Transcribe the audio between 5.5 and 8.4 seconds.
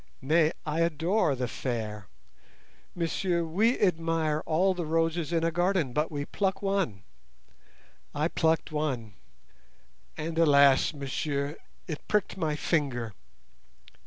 garden, but we pluck one. I